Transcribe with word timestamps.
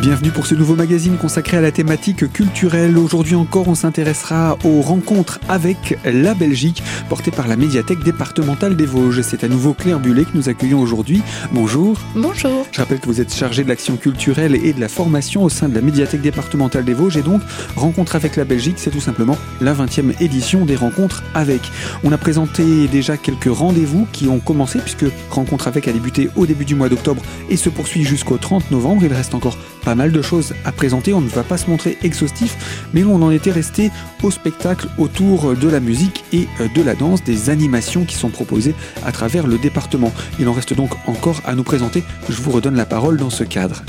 Bienvenue 0.00 0.30
pour 0.30 0.46
ce 0.46 0.54
nouveau 0.54 0.76
magazine 0.76 1.18
consacré 1.18 1.58
à 1.58 1.60
la 1.60 1.72
thématique 1.72 2.32
culturelle. 2.32 2.96
Aujourd'hui 2.96 3.34
encore, 3.34 3.68
on 3.68 3.74
s'intéressera 3.74 4.56
aux 4.64 4.80
rencontres 4.80 5.38
avec 5.46 5.98
la 6.06 6.32
Belgique, 6.32 6.82
portée 7.10 7.30
par 7.30 7.46
la 7.48 7.56
médiathèque 7.56 8.02
départementale 8.02 8.76
des 8.76 8.86
Vosges. 8.86 9.20
C'est 9.20 9.44
à 9.44 9.48
nouveau 9.48 9.74
Claire 9.74 10.00
Bullet 10.00 10.24
que 10.24 10.30
nous 10.32 10.48
accueillons 10.48 10.80
aujourd'hui. 10.80 11.20
Bonjour. 11.52 11.98
Bonjour. 12.14 12.66
Je 12.72 12.80
rappelle 12.80 12.98
que 12.98 13.08
vous 13.08 13.20
êtes 13.20 13.34
chargé 13.34 13.62
de 13.62 13.68
l'action 13.68 13.98
culturelle 13.98 14.54
et 14.54 14.72
de 14.72 14.80
la 14.80 14.88
formation 14.88 15.44
au 15.44 15.50
sein 15.50 15.68
de 15.68 15.74
la 15.74 15.82
médiathèque 15.82 16.22
départementale 16.22 16.86
des 16.86 16.94
Vosges. 16.94 17.18
Et 17.18 17.22
donc, 17.22 17.42
Rencontre 17.76 18.16
avec 18.16 18.36
la 18.36 18.46
Belgique, 18.46 18.76
c'est 18.78 18.90
tout 18.90 19.02
simplement 19.02 19.36
la 19.60 19.74
20e 19.74 20.14
édition 20.22 20.64
des 20.64 20.76
Rencontres 20.76 21.22
avec. 21.34 21.60
On 22.04 22.12
a 22.12 22.18
présenté 22.18 22.88
déjà 22.88 23.18
quelques 23.18 23.54
rendez-vous 23.54 24.08
qui 24.12 24.28
ont 24.28 24.40
commencé, 24.40 24.78
puisque 24.78 25.12
Rencontre 25.28 25.68
avec 25.68 25.88
a 25.88 25.92
débuté 25.92 26.30
au 26.36 26.46
début 26.46 26.64
du 26.64 26.74
mois 26.74 26.88
d'octobre 26.88 27.20
et 27.50 27.58
se 27.58 27.68
poursuit 27.68 28.04
jusqu'au 28.04 28.38
30 28.38 28.70
novembre. 28.70 29.02
Il 29.04 29.12
reste 29.12 29.34
encore 29.34 29.58
pas 29.84 29.94
mal 29.94 30.12
de 30.12 30.22
choses 30.22 30.54
à 30.64 30.72
présenter. 30.72 31.12
On 31.12 31.20
ne 31.20 31.28
va 31.28 31.42
pas 31.42 31.58
se 31.58 31.68
montrer 31.68 31.98
exhaustif, 32.02 32.86
mais 32.92 33.04
on 33.04 33.22
en 33.22 33.30
était 33.30 33.50
resté 33.50 33.90
au 34.22 34.30
spectacle 34.30 34.88
autour 34.98 35.54
de 35.54 35.68
la 35.68 35.80
musique 35.80 36.24
et 36.32 36.46
de 36.74 36.82
la 36.82 36.94
danse, 36.94 37.24
des 37.24 37.50
animations 37.50 38.04
qui 38.04 38.14
sont 38.14 38.30
proposées 38.30 38.74
à 39.04 39.12
travers 39.12 39.46
le 39.46 39.58
département. 39.58 40.12
Il 40.38 40.48
en 40.48 40.52
reste 40.52 40.74
donc 40.74 40.90
encore 41.06 41.40
à 41.44 41.54
nous 41.54 41.64
présenter. 41.64 42.02
Je 42.28 42.40
vous 42.40 42.50
redonne 42.50 42.76
la 42.76 42.86
parole 42.86 43.16
dans 43.16 43.30
ce 43.30 43.44
cadre. 43.44 43.82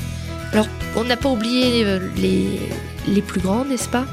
Alors, 0.53 0.67
on 0.95 1.03
n'a 1.03 1.17
pas 1.17 1.29
oublié 1.29 1.85
euh, 1.85 1.99
les, 2.17 3.21
plus 3.21 3.39
grands, 3.39 3.63
n'est-ce 3.65 3.87
pas? 3.87 4.05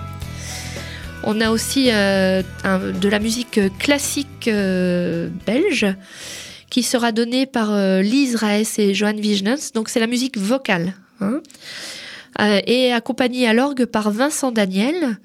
On 1.24 1.40
a 1.40 1.51
aussi 1.51 1.88
euh, 1.90 2.42
de 2.65 3.09
la 3.09 3.18
musique 3.18 3.60
classique 3.79 4.46
euh, 4.46 5.29
belge 5.46 5.87
qui 6.71 6.82
sera 6.82 7.12
donnée 7.12 7.46
par 7.46 7.73
euh, 7.73 8.02
Lise 8.02 8.37
Raes 8.37 8.79
et 8.79 8.95
Johan 8.95 9.15
Vignens. 9.15 9.73
Donc, 9.74 9.88
c'est 9.88 10.01
la 10.01 10.06
musique 10.06 10.37
vocale. 10.37 10.95
Hein 11.21 11.43
euh, 12.41 12.61
et 12.66 12.93
accompagnée 12.93 13.49
à 13.49 13.52
l'orgue 13.52 13.85
par 13.85 14.11
Vincent 14.11 14.52
Daniel. 14.52 15.19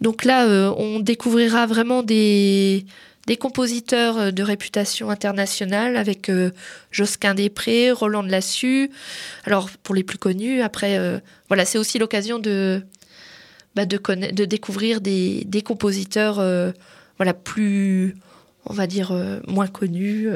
Donc 0.00 0.24
là, 0.24 0.46
euh, 0.46 0.72
on 0.76 1.00
découvrira 1.00 1.66
vraiment 1.66 2.04
des, 2.04 2.86
des 3.26 3.36
compositeurs 3.36 4.16
euh, 4.18 4.30
de 4.30 4.44
réputation 4.44 5.10
internationale 5.10 5.96
avec 5.96 6.30
Josquin 6.92 7.34
Després, 7.34 7.90
Roland 7.90 8.22
de 8.22 8.30
Lassus. 8.30 8.90
Alors 9.44 9.70
pour 9.82 9.94
les 9.94 10.04
plus 10.04 10.18
connus, 10.18 10.62
après, 10.62 11.20
voilà, 11.48 11.64
c'est 11.64 11.78
aussi 11.78 11.98
l'occasion 11.98 12.38
de, 12.38 12.80
bah, 13.74 13.84
de, 13.84 14.44
découvrir 14.44 15.00
des, 15.00 15.42
des 15.46 15.62
compositeurs 15.62 16.36
voilà, 17.16 17.34
plus, 17.34 18.14
on 18.66 18.72
va 18.72 18.86
dire, 18.86 19.12
moins 19.48 19.66
connus, 19.66 20.28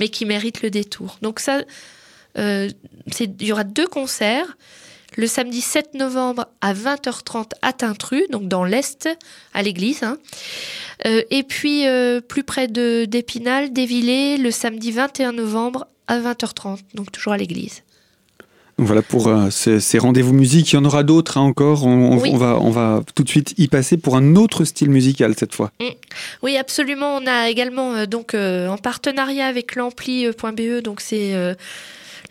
mais 0.00 0.08
qui 0.08 0.24
méritent 0.24 0.62
le 0.62 0.70
détour. 0.70 1.18
Donc 1.20 1.40
ça, 1.40 1.62
il 2.36 2.74
y 3.46 3.52
aura 3.52 3.64
deux 3.64 3.86
concerts. 3.86 4.56
Le 5.16 5.28
samedi 5.28 5.60
7 5.60 5.94
novembre 5.94 6.46
à 6.60 6.74
20h30 6.74 7.52
à 7.62 7.72
Tintru, 7.72 8.24
donc 8.32 8.48
dans 8.48 8.64
l'Est, 8.64 9.08
à 9.52 9.62
l'église. 9.62 10.02
hein. 10.02 10.18
Euh, 11.06 11.22
et 11.30 11.44
puis, 11.44 11.86
euh, 11.86 12.20
plus 12.20 12.42
près 12.42 12.66
de 12.66 13.04
d'Épinal, 13.04 13.72
d'Évillé, 13.72 14.38
le 14.38 14.50
samedi 14.50 14.90
21 14.90 15.30
novembre 15.32 15.86
à 16.08 16.18
20h30, 16.18 16.80
donc 16.94 17.12
toujours 17.12 17.32
à 17.32 17.36
l'église. 17.36 17.82
Voilà 18.76 19.02
pour 19.02 19.28
euh, 19.28 19.50
ces, 19.50 19.78
ces 19.78 19.98
rendez-vous 19.98 20.32
musique. 20.32 20.72
Il 20.72 20.74
y 20.74 20.78
en 20.80 20.84
aura 20.84 21.04
d'autres 21.04 21.38
hein, 21.38 21.42
encore. 21.42 21.86
On, 21.86 22.14
on- 22.14 22.18
Oui. 22.20 22.30
on 22.32 22.36
va, 22.36 22.58
on 22.60 22.70
va 22.70 23.00
tout 23.14 23.22
de 23.22 23.28
suite 23.28 23.54
y 23.56 23.68
passer 23.68 23.96
pour 23.96 24.16
un 24.16 24.34
autre 24.34 24.64
style 24.64 24.90
musical 24.90 25.36
cette 25.38 25.54
fois. 25.54 25.70
Oui, 26.42 26.56
absolument. 26.56 27.14
On 27.18 27.26
a 27.28 27.48
également, 27.50 27.94
euh, 27.94 28.06
donc, 28.06 28.34
euh, 28.34 28.66
en 28.66 28.78
partenariat 28.78 29.46
avec 29.46 29.76
l'ampli.be, 29.76 30.80
donc 30.82 31.00
c'est 31.00 31.34
euh, 31.34 31.54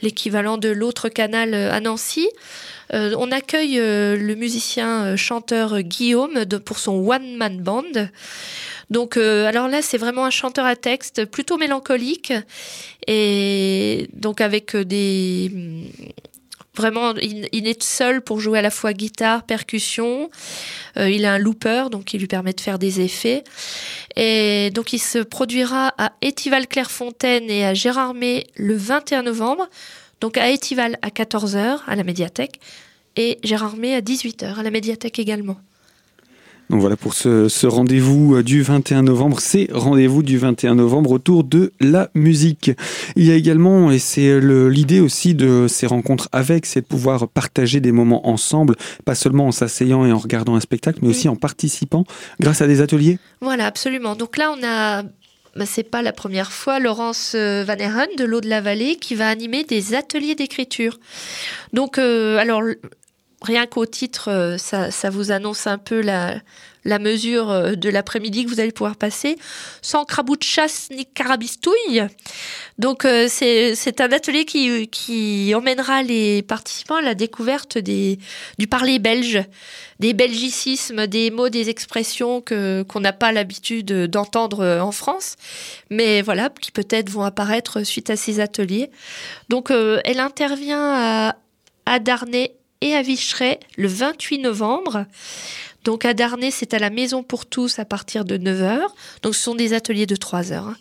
l'équivalent 0.03 0.57
de 0.57 0.69
l'autre 0.69 1.09
canal 1.09 1.53
euh, 1.55 1.71
à 1.71 1.79
Nancy. 1.79 2.27
Euh, 2.93 3.15
on 3.17 3.31
accueille 3.31 3.79
euh, 3.79 4.15
le 4.15 4.35
musicien 4.35 5.15
chanteur 5.15 5.81
Guillaume 5.81 6.45
pour 6.63 6.77
son 6.77 7.09
one 7.09 7.35
man 7.35 7.57
band. 7.57 8.09
Donc, 8.91 9.17
alors 9.17 9.67
là, 9.69 9.81
c'est 9.81 9.97
vraiment 9.97 10.25
un 10.25 10.29
chanteur 10.29 10.65
à 10.65 10.75
texte 10.75 11.25
plutôt 11.25 11.57
mélancolique 11.57 12.31
et 13.07 14.07
donc 14.13 14.39
avec 14.39 14.75
des 14.75 15.49
vraiment, 16.75 17.13
il, 17.15 17.67
est 17.67 17.83
seul 17.83 18.21
pour 18.21 18.39
jouer 18.39 18.59
à 18.59 18.61
la 18.61 18.71
fois 18.71 18.93
guitare, 18.93 19.43
percussion. 19.43 20.29
Euh, 20.97 21.09
il 21.09 21.25
a 21.25 21.33
un 21.33 21.37
looper, 21.37 21.89
donc 21.91 22.13
il 22.13 22.19
lui 22.19 22.27
permet 22.27 22.53
de 22.53 22.61
faire 22.61 22.79
des 22.79 23.01
effets. 23.01 23.43
Et 24.15 24.69
donc 24.71 24.93
il 24.93 24.99
se 24.99 25.19
produira 25.19 25.93
à 25.97 26.13
Étival-Clairefontaine 26.21 27.49
et 27.49 27.65
à 27.65 27.73
Gérardmer 27.73 28.47
le 28.55 28.75
21 28.75 29.23
novembre. 29.23 29.67
Donc 30.21 30.37
à 30.37 30.49
Étival 30.49 30.97
à 31.01 31.09
14h 31.09 31.79
à 31.85 31.95
la 31.95 32.03
médiathèque 32.03 32.59
et 33.15 33.39
Gérardmer 33.43 33.95
à 33.95 34.01
18h 34.01 34.57
à 34.57 34.63
la 34.63 34.71
médiathèque 34.71 35.19
également. 35.19 35.57
Donc 36.73 36.81
voilà 36.81 36.97
pour 36.97 37.13
ce, 37.13 37.49
ce 37.49 37.67
rendez-vous 37.67 38.37
euh, 38.37 38.41
du 38.41 38.63
21 38.63 39.03
novembre, 39.03 39.39
ces 39.39 39.69
rendez-vous 39.71 40.23
du 40.23 40.39
21 40.39 40.73
novembre 40.73 41.11
autour 41.11 41.43
de 41.43 41.71
la 41.79 42.09
musique. 42.15 42.71
Il 43.15 43.25
y 43.25 43.31
a 43.31 43.35
également, 43.35 43.91
et 43.91 43.99
c'est 43.99 44.39
le- 44.39 44.69
l'idée 44.69 44.99
aussi 44.99 45.35
de 45.35 45.67
ces 45.69 45.85
rencontres 45.85 46.29
avec, 46.31 46.65
c'est 46.65 46.81
de 46.81 46.87
pouvoir 46.87 47.27
partager 47.27 47.79
des 47.79 47.91
moments 47.91 48.27
ensemble, 48.27 48.75
pas 49.05 49.13
seulement 49.13 49.45
en 49.45 49.51
s'asseyant 49.51 50.03
et 50.03 50.11
en 50.11 50.17
regardant 50.17 50.55
un 50.55 50.59
spectacle, 50.61 50.97
mais 51.03 51.09
aussi 51.09 51.29
en 51.29 51.35
participant 51.35 52.05
grâce 52.39 52.63
à 52.63 52.65
des 52.65 52.81
ateliers. 52.81 53.19
Voilà, 53.39 53.67
absolument. 53.67 54.15
Donc 54.15 54.35
là, 54.37 54.51
on 54.59 54.63
a, 54.65 55.03
bah, 55.55 55.65
c'est 55.67 55.87
pas 55.87 56.01
la 56.01 56.11
première 56.11 56.51
fois, 56.51 56.79
Laurence 56.79 57.33
euh, 57.35 57.63
Van 57.67 57.75
de 58.17 58.23
l'eau 58.23 58.41
de 58.41 58.49
la 58.49 58.61
vallée 58.61 58.95
qui 58.95 59.13
va 59.13 59.27
animer 59.29 59.63
des 59.63 59.93
ateliers 59.93 60.33
d'écriture. 60.33 60.97
Donc, 61.71 61.99
euh, 61.99 62.37
alors, 62.39 62.63
rien 63.43 63.65
qu'au 63.67 63.85
titre, 63.85 64.29
euh, 64.29 64.57
ça, 64.57 65.09
vous 65.09 65.31
annonce 65.31 65.67
un 65.67 65.77
peu 65.77 66.01
la, 66.01 66.35
la 66.85 66.97
mesure 66.97 67.51
euh, 67.51 67.73
de 67.75 67.89
l'après-midi 67.89 68.45
que 68.45 68.49
vous 68.49 68.59
allez 68.59 68.71
pouvoir 68.71 68.95
passer, 68.95 69.37
sans 69.81 70.05
crabout 70.05 70.37
de 70.37 70.43
chasse 70.43 70.89
ni 70.91 71.05
carabistouille. 71.05 72.03
Donc, 72.77 73.05
euh, 73.05 73.27
c'est 73.29 74.01
un 74.01 74.11
atelier 74.11 74.45
qui, 74.45 74.87
qui 74.87 75.53
emmènera 75.55 76.03
les 76.03 76.41
participants 76.41 76.95
à 76.95 77.01
la 77.01 77.15
découverte 77.15 77.77
des, 77.77 78.17
du 78.57 78.67
parler 78.67 78.99
belge 78.99 79.41
des 79.99 80.13
belgicismes, 80.13 81.07
des 81.07 81.31
mots, 81.31 81.47
des 81.47 81.69
expressions 81.69 82.41
qu'on 82.41 82.99
n'a 82.99 83.13
pas 83.13 83.31
l'habitude 83.31 84.07
d'entendre 84.09 84.79
en 84.81 84.91
France, 84.91 85.37
mais 85.89 86.21
voilà, 86.21 86.49
qui 86.49 86.71
peut-être 86.71 87.09
vont 87.09 87.23
apparaître 87.23 87.83
suite 87.83 88.09
à 88.09 88.17
ces 88.17 88.41
ateliers. 88.41 88.89
Donc, 89.47 89.71
elle 89.71 90.19
intervient 90.19 90.93
à, 90.93 91.35
à 91.85 91.99
Darnay 91.99 92.53
et 92.83 92.95
à 92.95 93.01
Vicheret 93.01 93.61
le 93.77 93.87
28 93.87 94.39
novembre. 94.39 95.05
Donc, 95.85 96.03
à 96.03 96.13
Darnay, 96.13 96.51
c'est 96.51 96.73
à 96.73 96.79
la 96.79 96.89
Maison 96.89 97.23
pour 97.23 97.45
tous 97.45 97.79
à 97.79 97.85
partir 97.85 98.25
de 98.25 98.37
9h. 98.37 98.81
Donc, 99.21 99.35
ce 99.35 99.41
sont 99.41 99.55
des 99.55 99.73
ateliers 99.73 100.05
de 100.05 100.17
3 100.17 100.51
heures. 100.51 100.67
hein. 100.67 100.77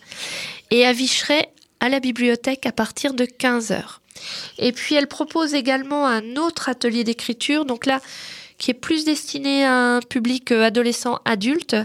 Et 0.69 0.85
à 0.85 0.91
Vicheret, 0.91 1.49
à 1.79 1.87
la 1.87 2.01
bibliothèque 2.01 2.65
à 2.65 2.73
partir 2.73 3.13
de 3.13 3.23
15h. 3.23 3.81
Et 4.57 4.73
puis, 4.73 4.95
elle 4.95 5.07
propose 5.07 5.53
également 5.53 6.05
un 6.05 6.35
autre 6.35 6.67
atelier 6.67 7.05
d'écriture. 7.05 7.63
Donc 7.63 7.85
là, 7.85 8.01
qui 8.57 8.71
est 8.71 8.75
plus 8.75 9.05
destiné 9.05 9.65
à 9.65 9.73
un 9.73 9.99
public 10.01 10.51
euh, 10.51 10.63
adolescent 10.63 11.19
adulte 11.25 11.75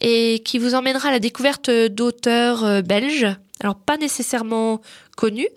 et 0.00 0.42
qui 0.44 0.58
vous 0.58 0.74
emmènera 0.74 1.08
à 1.08 1.12
la 1.12 1.20
découverte 1.20 1.70
d'auteurs 1.70 2.64
euh, 2.64 2.82
belges, 2.82 3.26
alors 3.60 3.76
pas 3.76 3.96
nécessairement 3.96 4.80
connus, 5.16 5.48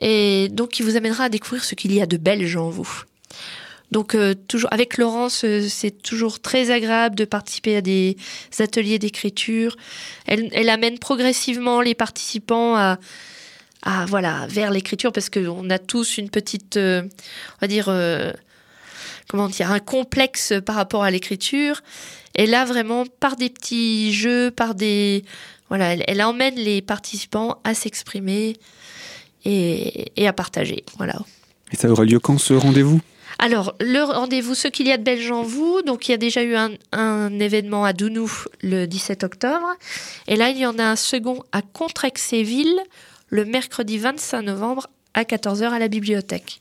et 0.00 0.48
donc 0.50 0.70
qui 0.70 0.82
vous 0.82 0.96
amènera 0.96 1.24
à 1.24 1.28
découvrir 1.28 1.64
ce 1.64 1.74
qu'il 1.74 1.92
y 1.92 2.00
a 2.00 2.06
de 2.06 2.16
belge 2.16 2.56
en 2.56 2.70
vous. 2.70 3.04
Donc 3.92 4.14
euh, 4.14 4.34
toujours 4.34 4.72
avec 4.72 4.98
Laurence, 4.98 5.44
euh, 5.44 5.66
c'est 5.68 6.02
toujours 6.02 6.40
très 6.40 6.70
agréable 6.70 7.14
de 7.14 7.24
participer 7.24 7.76
à 7.76 7.80
des 7.80 8.16
ateliers 8.58 8.98
d'écriture. 8.98 9.76
Elle, 10.26 10.68
amène 10.68 10.98
progressivement 10.98 11.80
les 11.80 11.94
participants 11.94 12.76
à, 12.76 12.98
voilà 14.08 14.46
vers 14.48 14.72
l'écriture 14.72 15.12
parce 15.12 15.30
qu'on 15.30 15.70
a 15.70 15.78
tous 15.78 16.18
une 16.18 16.30
petite, 16.30 16.76
euh, 16.76 17.02
on 17.02 17.58
va 17.60 17.68
dire, 17.68 17.86
comment 19.28 19.48
dire, 19.48 19.70
un 19.70 19.78
complexe 19.78 20.52
par 20.64 20.74
rapport 20.74 21.04
à 21.04 21.10
l'écriture. 21.12 21.82
Et 22.34 22.46
là, 22.46 22.64
vraiment, 22.64 23.06
par 23.06 23.36
des 23.36 23.48
petits 23.48 24.12
jeux, 24.12 24.50
par 24.50 24.74
des. 24.74 25.24
Voilà, 25.68 25.94
elle, 25.94 26.04
elle 26.06 26.22
emmène 26.22 26.56
les 26.56 26.82
participants 26.82 27.60
à 27.64 27.74
s'exprimer 27.74 28.56
et, 29.46 30.12
et 30.16 30.26
à 30.26 30.32
partager. 30.32 30.84
Voilà. 30.98 31.18
Et 31.72 31.76
ça 31.76 31.88
aura 31.88 32.04
lieu 32.04 32.18
quand 32.18 32.38
ce 32.38 32.54
rendez-vous? 32.54 33.00
Alors, 33.38 33.74
le 33.80 34.02
rendez-vous, 34.02 34.54
ce 34.54 34.68
qu'il 34.68 34.86
y 34.86 34.92
a 34.92 34.96
de 34.96 35.02
belge 35.02 35.30
en 35.30 35.42
vous. 35.42 35.82
Donc, 35.82 36.08
il 36.08 36.12
y 36.12 36.14
a 36.14 36.18
déjà 36.18 36.42
eu 36.42 36.54
un, 36.54 36.70
un 36.92 37.38
événement 37.38 37.84
à 37.84 37.92
Dounou 37.92 38.30
le 38.62 38.86
17 38.86 39.24
octobre. 39.24 39.66
Et 40.26 40.36
là, 40.36 40.48
il 40.48 40.58
y 40.58 40.66
en 40.66 40.78
a 40.78 40.84
un 40.84 40.96
second 40.96 41.42
à 41.52 41.60
Contrexéville 41.62 42.80
le 43.28 43.44
mercredi 43.44 43.98
25 43.98 44.42
novembre 44.42 44.86
à 45.14 45.24
14h 45.24 45.64
à 45.64 45.78
la 45.78 45.88
bibliothèque. 45.88 46.60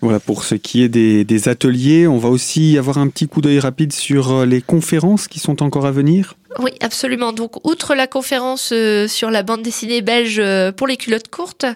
Voilà 0.00 0.20
pour 0.20 0.44
ce 0.44 0.54
qui 0.54 0.82
est 0.82 0.88
des, 0.88 1.48
ateliers. 1.48 2.06
On 2.06 2.18
va 2.18 2.28
aussi 2.28 2.76
avoir 2.78 2.98
un 2.98 3.08
petit 3.08 3.28
coup 3.28 3.40
d'œil 3.40 3.58
rapide 3.58 3.92
sur 3.92 4.30
euh, 4.30 4.46
les 4.46 4.60
conférences 4.60 5.28
qui 5.28 5.38
sont 5.38 5.62
encore 5.62 5.86
à 5.86 5.92
venir. 5.92 6.34
Oui, 6.58 6.72
absolument. 6.80 7.32
Donc, 7.32 7.64
outre 7.66 7.94
la 7.94 8.06
conférence 8.06 8.70
euh, 8.72 9.06
sur 9.06 9.30
la 9.30 9.42
bande 9.42 9.62
dessinée 9.62 10.02
belge 10.02 10.38
euh, 10.38 10.72
pour 10.72 10.86
les 10.86 10.96
culottes 10.96 11.28
courtes, 11.28 11.66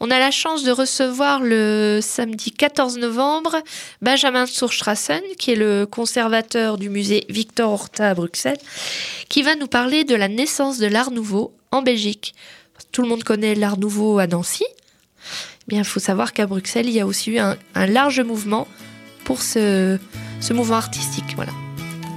on 0.00 0.10
a 0.10 0.18
la 0.18 0.30
chance 0.30 0.64
de 0.64 0.70
recevoir 0.70 1.40
le 1.42 2.00
samedi 2.00 2.50
14 2.50 2.98
novembre 2.98 3.56
Benjamin 4.00 4.46
Surstrassen, 4.46 5.22
qui 5.38 5.52
est 5.52 5.56
le 5.56 5.86
conservateur 5.86 6.78
du 6.78 6.88
musée 6.88 7.24
Victor 7.28 7.72
Horta 7.72 8.10
à 8.10 8.14
Bruxelles, 8.14 8.58
qui 9.28 9.42
va 9.42 9.54
nous 9.54 9.66
parler 9.68 10.04
de 10.04 10.14
la 10.14 10.28
naissance 10.28 10.78
de 10.78 10.86
l'art 10.86 11.10
nouveau 11.10 11.52
en 11.70 11.82
Belgique. 11.82 12.34
Tout 12.90 13.02
le 13.02 13.08
monde 13.08 13.24
connaît 13.24 13.54
l'art 13.54 13.78
nouveau 13.78 14.18
à 14.18 14.26
Nancy. 14.26 14.64
Bien, 15.68 15.80
il 15.80 15.84
faut 15.84 16.00
savoir 16.00 16.32
qu'à 16.32 16.46
Bruxelles, 16.46 16.88
il 16.88 16.92
y 16.92 17.00
a 17.00 17.06
aussi 17.06 17.32
eu 17.32 17.38
un, 17.38 17.56
large 17.74 18.20
mouvement 18.20 18.66
pour 19.24 19.42
ce, 19.42 19.98
ce 20.40 20.52
mouvement 20.52 20.76
artistique. 20.76 21.34
Voilà. 21.36 21.52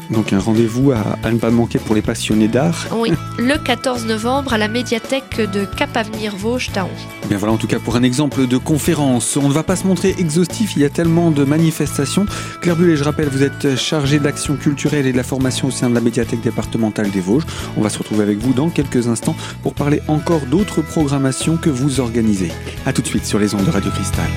Donc 0.10 0.34
un 0.34 0.40
rendez-vous 0.40 0.92
à, 0.92 1.31
ne 1.31 1.38
pas 1.38 1.50
manquer 1.50 1.80
pour 1.80 1.96
les 1.96 2.02
passionnés 2.02 2.48
d'art. 2.48 2.88
Oui, 2.96 3.12
le 3.38 3.57
14 3.57 4.06
novembre 4.06 4.54
à 4.54 4.57
la 4.57 4.68
médiathèque 4.68 5.38
de 5.38 5.66
Cap 5.66 5.96
Avenir 5.98 6.36
Vosges 6.36 6.72
Taon. 6.72 6.90
Bien 7.28 7.38
voilà 7.38 7.54
en 7.54 7.57
tout 7.57 7.68
cas 7.68 7.80
pour 7.80 7.96
un 7.96 8.04
exemple 8.04 8.48
de 8.48 8.57
conférence. 8.57 9.38
On 9.38 9.48
ne 9.48 9.54
va 9.54 9.63
pas 9.63 9.75
se 9.75 9.88
montrer 9.88 10.16
exhaustif, 10.18 10.74
il 10.75 10.81
y 10.81 10.86
a 10.86 10.90
tellement 10.90 11.31
de 11.31 11.44
manifestations. 11.44 12.25
Claire 12.62 12.75
Bullet, 12.75 12.96
je 12.96 13.04
rappelle, 13.04 13.30
vous 13.30 13.44
êtes 13.44 13.75
chargée 13.75 14.19
d'action 14.19 14.56
culturelle 14.56 15.07
et 15.07 15.12
de 15.12 15.18
la 15.18 15.24
formation 15.24 15.69
au 15.69 15.72
sein 15.72 15.90
de 15.90 15.96
la 15.96 16.02
médiathèque 16.02 16.42
départementale 16.42 17.10
des 17.12 17.22
Vosges. 17.22 17.46
On 17.78 17.81
va 17.81 17.90
se 17.90 17.98
retrouver 17.98 18.24
avec 18.24 18.38
vous 18.38 18.54
dans 18.54 18.69
quelques 18.69 19.07
instants 19.07 19.36
pour 19.63 19.74
parler 19.74 20.02
encore 20.07 20.46
d'autres 20.46 20.81
programmations 20.81 21.57
que 21.57 21.69
vous 21.69 22.00
organisez. 22.00 22.52
A 22.86 22.94
tout 22.94 23.02
de 23.02 23.07
suite 23.07 23.25
sur 23.25 23.40
les 23.40 23.56
ondes 23.56 23.66
de 23.66 23.72
Radio 23.72 23.92
Cristal. 23.92 24.30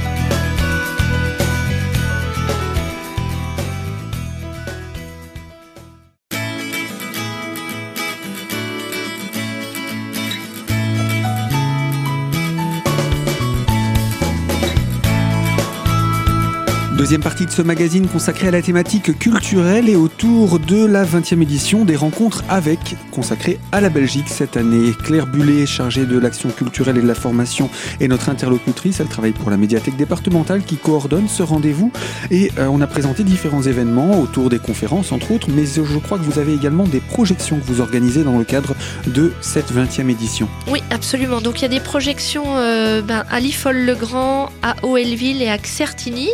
Deuxième 16.99 17.23
partie 17.23 17.47
de 17.47 17.53
ce 17.53 17.63
magazine 17.63 18.09
consacré 18.09 18.49
à 18.49 18.51
la 18.51 18.61
thématique 18.61 19.17
culturelle 19.21 19.89
et 19.89 19.95
autour 19.95 20.59
de 20.59 20.85
la 20.85 21.05
20e 21.05 21.41
édition 21.43 21.85
des 21.85 21.95
rencontres 21.95 22.43
avec, 22.49 22.97
consacrée 23.13 23.61
à 23.71 23.81
la 23.81 23.89
Belgique 23.89 24.29
cette 24.29 24.57
année. 24.57 24.91
Claire 25.05 25.29
Bullet, 25.29 25.65
chargée 25.65 26.07
de 26.07 26.19
l'action 26.19 26.49
culturelle 26.49 26.97
et 26.97 27.01
de 27.01 27.07
la 27.07 27.15
formation, 27.15 27.71
est 28.01 28.09
notre 28.09 28.31
interlocutrice. 28.31 28.99
Elle 28.99 29.07
travaille 29.07 29.31
pour 29.31 29.49
la 29.49 29.57
médiathèque 29.57 29.95
départementale 29.97 30.65
qui 30.65 30.77
coordonne 30.77 31.29
ce 31.29 31.45
rendez-vous. 31.45 31.93
Et 32.33 32.51
euh, 32.59 32.67
on 32.67 32.81
a 32.81 32.89
présenté 32.89 33.23
différents 33.23 33.63
événements 33.63 34.19
autour 34.19 34.51
des 34.51 34.59
conférences, 34.59 35.13
entre 35.13 35.31
autres, 35.31 35.47
mais 35.55 35.67
je 35.67 35.99
crois 35.99 36.19
que 36.19 36.25
vous 36.25 36.41
avez 36.41 36.53
également 36.53 36.83
des 36.83 36.99
projections 36.99 37.61
que 37.61 37.65
vous 37.65 37.81
organisez 37.81 38.25
dans 38.25 38.39
le 38.39 38.45
cadre 38.45 38.75
de 39.07 39.33
cette 39.41 39.73
20e 39.73 40.11
édition. 40.11 40.49
Oui, 40.67 40.83
absolument. 40.91 41.41
Donc 41.41 41.61
il 41.61 41.63
y 41.63 41.67
a 41.67 41.69
des 41.69 41.79
projections 41.79 42.57
euh, 42.57 43.03
ben, 43.03 43.25
à 43.31 43.39
Lifol-le-Grand, 43.39 44.51
à 44.65 44.75
Oelville 44.83 45.43
et 45.43 45.49
à 45.49 45.59
Certigny. 45.63 46.31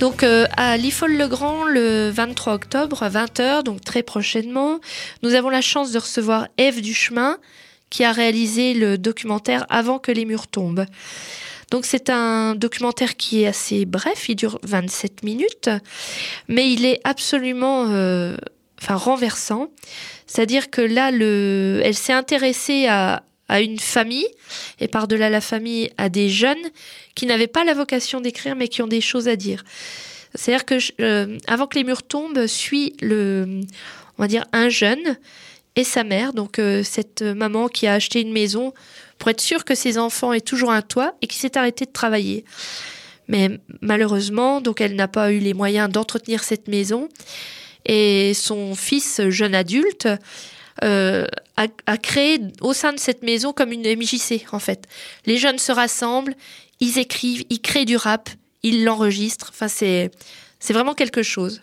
Donc 0.00 0.22
euh, 0.22 0.46
à 0.56 0.76
Lifol-le-Grand 0.76 1.64
le 1.64 2.10
23 2.10 2.54
octobre 2.54 3.02
à 3.02 3.10
20h, 3.10 3.64
donc 3.64 3.80
très 3.80 4.04
prochainement, 4.04 4.78
nous 5.22 5.34
avons 5.34 5.50
la 5.50 5.60
chance 5.60 5.90
de 5.90 5.98
recevoir 5.98 6.46
Eve 6.56 6.80
Duchemin 6.80 7.36
qui 7.90 8.04
a 8.04 8.12
réalisé 8.12 8.74
le 8.74 8.96
documentaire 8.96 9.66
Avant 9.70 9.98
que 9.98 10.12
les 10.12 10.24
murs 10.24 10.46
tombent. 10.46 10.86
Donc 11.72 11.84
c'est 11.84 12.10
un 12.10 12.54
documentaire 12.54 13.16
qui 13.16 13.42
est 13.42 13.48
assez 13.48 13.86
bref, 13.86 14.28
il 14.28 14.36
dure 14.36 14.60
27 14.62 15.24
minutes, 15.24 15.68
mais 16.46 16.72
il 16.72 16.84
est 16.84 17.00
absolument 17.02 17.86
euh, 17.88 18.36
renversant. 18.88 19.68
C'est-à-dire 20.26 20.70
que 20.70 20.80
là, 20.80 21.10
le, 21.10 21.80
elle 21.82 21.94
s'est 21.94 22.12
intéressée 22.12 22.86
à, 22.86 23.22
à 23.48 23.60
une 23.60 23.78
famille 23.78 24.28
et 24.78 24.88
par-delà 24.88 25.30
la 25.30 25.40
famille 25.40 25.90
à 25.96 26.08
des 26.08 26.28
jeunes 26.28 26.56
qui 27.18 27.26
n'avaient 27.26 27.48
pas 27.48 27.64
la 27.64 27.74
vocation 27.74 28.20
d'écrire 28.20 28.54
mais 28.54 28.68
qui 28.68 28.80
ont 28.80 28.86
des 28.86 29.00
choses 29.00 29.26
à 29.26 29.34
dire. 29.34 29.64
C'est-à-dire 30.36 30.64
que 30.64 30.78
euh, 31.00 31.36
avant 31.48 31.66
que 31.66 31.76
les 31.76 31.82
murs 31.82 32.04
tombent, 32.04 32.46
suit 32.46 32.94
le, 33.00 33.60
on 34.18 34.22
va 34.22 34.28
dire 34.28 34.44
un 34.52 34.68
jeune 34.68 35.18
et 35.74 35.82
sa 35.82 36.04
mère, 36.04 36.32
donc 36.32 36.60
euh, 36.60 36.84
cette 36.84 37.22
maman 37.22 37.66
qui 37.66 37.88
a 37.88 37.94
acheté 37.94 38.20
une 38.20 38.32
maison 38.32 38.72
pour 39.18 39.30
être 39.30 39.40
sûre 39.40 39.64
que 39.64 39.74
ses 39.74 39.98
enfants 39.98 40.32
aient 40.32 40.40
toujours 40.40 40.70
un 40.70 40.80
toit 40.80 41.16
et 41.20 41.26
qui 41.26 41.38
s'est 41.38 41.58
arrêtée 41.58 41.86
de 41.86 41.92
travailler. 41.92 42.44
Mais 43.26 43.58
malheureusement, 43.80 44.60
donc 44.60 44.80
elle 44.80 44.94
n'a 44.94 45.08
pas 45.08 45.32
eu 45.32 45.40
les 45.40 45.54
moyens 45.54 45.90
d'entretenir 45.90 46.44
cette 46.44 46.68
maison 46.68 47.08
et 47.84 48.32
son 48.32 48.76
fils 48.76 49.20
jeune 49.28 49.56
adulte 49.56 50.06
euh, 50.84 51.26
a, 51.56 51.96
créé 51.96 52.38
au 52.60 52.72
sein 52.72 52.92
de 52.92 53.00
cette 53.00 53.24
maison 53.24 53.52
comme 53.52 53.72
une 53.72 53.82
MJC 53.82 54.46
en 54.52 54.60
fait. 54.60 54.86
Les 55.26 55.36
jeunes 55.36 55.58
se 55.58 55.72
rassemblent, 55.72 56.36
ils 56.80 56.98
écrivent, 56.98 57.44
ils 57.50 57.60
créent 57.60 57.84
du 57.84 57.96
rap, 57.96 58.30
ils 58.62 58.84
l'enregistrent. 58.84 59.50
Enfin, 59.50 59.68
c'est 59.68 60.10
vraiment 60.70 60.94
quelque 60.94 61.22
chose. 61.22 61.62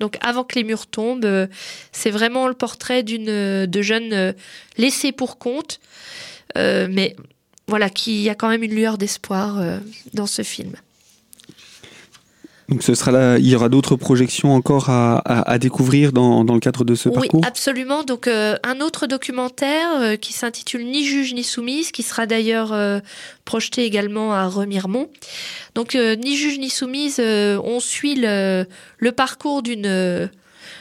Donc 0.00 0.16
avant 0.20 0.44
que 0.44 0.56
les 0.56 0.64
murs 0.64 0.86
tombent, 0.86 1.24
euh, 1.24 1.46
c'est 1.92 2.10
vraiment 2.10 2.48
le 2.48 2.54
portrait 2.54 3.02
d'une 3.02 3.66
de 3.66 3.82
jeunes 3.82 4.12
euh, 4.12 4.32
laissés 4.76 5.12
pour 5.12 5.38
compte, 5.38 5.80
mais 6.56 7.16
voilà, 7.68 7.88
qui 7.88 8.28
a 8.28 8.34
quand 8.34 8.48
même 8.48 8.62
une 8.62 8.74
lueur 8.74 8.98
d'espoir 8.98 9.62
dans 10.12 10.26
ce 10.26 10.42
film. 10.42 10.74
Donc 12.72 12.82
ce 12.82 12.94
sera 12.94 13.10
là, 13.10 13.36
il 13.36 13.46
y 13.46 13.54
aura 13.54 13.68
d'autres 13.68 13.96
projections 13.96 14.54
encore 14.54 14.88
à, 14.88 15.58
découvrir 15.58 16.10
dans, 16.12 16.42
le 16.42 16.58
cadre 16.58 16.84
de 16.84 16.94
ce 16.94 17.10
parcours? 17.10 17.40
Oui, 17.40 17.46
absolument. 17.46 18.02
Donc 18.02 18.26
euh, 18.26 18.56
un 18.62 18.80
autre 18.80 19.06
documentaire 19.06 19.90
euh, 20.00 20.16
qui 20.16 20.32
s'intitule 20.32 20.86
Ni 20.86 21.04
juge 21.04 21.34
ni 21.34 21.44
soumise, 21.44 21.92
qui 21.92 22.02
sera 22.02 22.24
d'ailleurs 22.24 22.72
euh, 22.72 23.00
projeté 23.44 23.84
également 23.84 24.32
à 24.32 24.46
Remiremont. 24.46 25.10
Donc 25.74 25.94
Ni 25.94 26.34
juge 26.34 26.58
ni 26.58 26.70
soumise, 26.70 27.20
on 27.20 27.78
suit 27.78 28.14
le, 28.14 28.64
le 28.96 29.12
parcours 29.12 29.62
d'une 29.62 30.30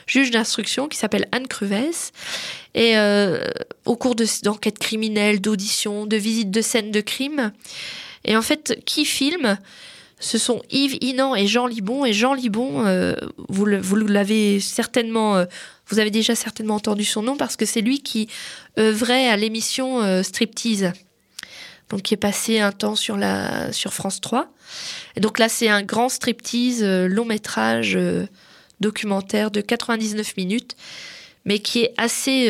juge 0.08 0.32
d'instruction 0.32 0.88
qui 0.88 0.98
s'appelle 0.98 1.28
Anne 1.34 1.48
Cruvès. 1.48 2.14
Et 2.74 2.96
au 3.84 3.96
cours 3.98 4.16
d'enquêtes 4.44 4.80
criminelles, 4.80 5.42
d'auditions, 5.42 6.06
de 6.06 6.16
visites 6.16 6.52
de 6.52 6.62
scènes 6.62 6.92
de 6.92 7.02
crime. 7.02 7.52
Et 8.24 8.38
en 8.38 8.42
fait, 8.42 8.80
qui 8.86 9.04
filme? 9.04 9.58
Ce 10.22 10.38
sont 10.38 10.62
Yves 10.70 10.98
Inan 11.02 11.36
et 11.36 11.48
Jean 11.48 11.68
Libon. 11.68 12.06
Et 12.06 12.14
Jean 12.14 12.34
Libon, 12.34 12.86
euh, 12.86 13.16
vous 13.50 13.66
l'avez 13.66 14.60
certainement, 14.60 15.36
euh, 15.36 15.46
vous 15.88 16.00
avez 16.00 16.12
déjà 16.12 16.36
certainement 16.36 16.76
entendu 16.76 17.04
son 17.04 17.24
nom 17.24 17.36
parce 17.36 17.58
que 17.58 17.66
c'est 17.66 17.82
lui 17.82 18.02
qui 18.02 18.30
œuvrait 18.80 19.28
à 19.28 19.36
l'émission 19.36 20.02
euh, 20.02 20.24
Striptease, 20.24 20.94
donc 21.90 22.04
qui 22.04 22.14
est 22.14 22.18
passé 22.18 22.60
un 22.60 22.72
temps 22.72 22.96
sur 22.96 23.18
la 23.18 23.74
sur 23.74 23.94
France 23.94 24.22
3. 24.22 24.48
Et 25.16 25.20
donc 25.20 25.40
là, 25.40 25.50
c'est 25.50 25.68
un 25.68 25.82
grand 25.82 26.08
striptease 26.08 26.84
long 26.84 27.26
métrage 27.26 27.98
documentaire 28.80 29.52
de 29.52 29.60
99 29.60 30.38
minutes, 30.38 30.78
mais 31.44 31.60
qui 31.60 31.80
est 31.82 31.94
assez 31.98 32.50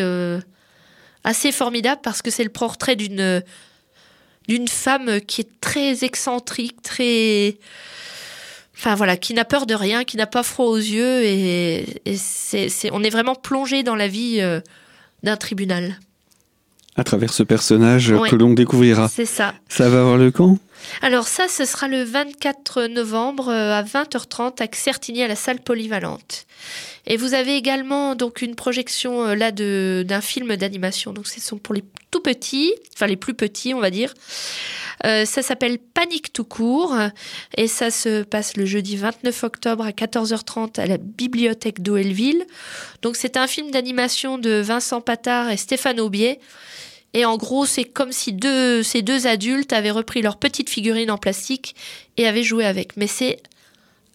assez 1.24 1.52
formidable 1.52 2.02
parce 2.04 2.22
que 2.22 2.30
c'est 2.30 2.44
le 2.44 2.52
portrait 2.52 2.96
d'une 2.96 3.42
d'une 4.52 4.68
femme 4.68 5.22
qui 5.22 5.42
est 5.42 5.62
très 5.62 6.04
excentrique, 6.04 6.82
très... 6.82 7.58
Enfin 8.78 8.96
voilà, 8.96 9.16
qui 9.16 9.34
n'a 9.34 9.46
peur 9.46 9.66
de 9.66 9.74
rien, 9.74 10.04
qui 10.04 10.18
n'a 10.18 10.26
pas 10.26 10.44
froid 10.44 10.66
aux 10.66 10.76
yeux, 10.76 11.24
et, 11.24 11.86
c'est, 12.18 12.68
on 12.92 13.02
est 13.02 13.10
vraiment 13.10 13.36
plongé 13.36 13.84
dans 13.84 13.96
la 13.96 14.10
vie 14.10 14.40
euh, 14.42 14.60
d'un 15.24 15.38
tribunal. 15.38 16.00
À 16.98 17.06
travers 17.06 17.32
ce 17.32 17.44
personnage 17.44 18.14
que 18.30 18.36
l'on 18.36 18.54
découvrira. 18.54 19.08
C'est 19.08 19.26
ça. 19.26 19.54
Ça 19.70 19.88
va 19.88 20.02
avoir 20.02 20.18
le 20.18 20.32
camp 20.32 20.58
Alors 21.02 21.28
ça, 21.28 21.48
ce 21.48 21.66
sera 21.66 21.88
le 21.88 22.04
24 22.04 22.84
novembre 22.84 23.50
euh, 23.50 23.74
à 23.74 23.84
20h30 23.84 24.62
à 24.62 24.68
Certigny 24.72 25.24
à 25.24 25.28
la 25.28 25.36
salle 25.36 25.60
polyvalente. 25.60 26.46
Et 27.08 27.18
vous 27.18 27.34
avez 27.34 27.56
également 27.56 28.16
donc 28.16 28.42
une 28.42 28.56
projection 28.56 29.26
euh, 29.26 29.36
là 29.36 29.52
de 29.52 30.04
d'un 30.08 30.22
film 30.22 30.56
d'animation. 30.56 31.14
Donc 31.14 31.28
ce 31.28 31.42
sont 31.42 31.58
pour 31.58 31.74
les 31.74 31.84
tout 32.12 32.22
petits, 32.22 32.74
enfin 32.94 33.08
les 33.08 33.16
plus 33.16 33.34
petits, 33.34 33.74
on 33.74 33.80
va 33.80 33.90
dire. 33.90 34.14
Euh, 35.06 35.26
ça 35.26 35.42
s'appelle 35.42 35.80
Panique 35.80 36.32
tout 36.32 36.44
court 36.44 36.96
et 37.58 37.68
ça 37.68 37.90
se 37.90 38.22
passe 38.22 38.56
le 38.56 38.66
jeudi 38.66 38.98
29 38.98 39.44
octobre 39.44 39.84
à 39.84 39.92
14h30 39.92 40.80
à 40.80 40.86
la 40.86 40.98
bibliothèque 40.98 41.82
d'Oelville. 41.82 42.46
Donc 43.02 43.16
c'est 43.16 43.38
un 43.38 43.48
film 43.48 43.72
d'animation 43.72 44.38
de 44.38 44.62
Vincent 44.62 45.02
Patard 45.02 45.50
et 45.50 45.58
Stéphane 45.58 46.00
Aubier. 46.00 46.40
Et 47.14 47.26
en 47.26 47.38
gros, 47.38 47.66
c'est 47.66 47.84
comme 47.84 48.12
si 48.12 48.32
deux, 48.32 48.84
ces 48.84 49.02
deux 49.02 49.28
adultes 49.28 49.74
avaient 49.74 49.92
repris 49.92 50.22
leur 50.22 50.38
petite 50.38 50.70
figurine 50.70 51.12
en 51.12 51.18
plastique 51.18 51.76
et 52.18 52.28
avaient 52.28 52.44
joué 52.44 52.66
avec. 52.66 52.96
Mais 52.96 53.08
c'est 53.08 53.42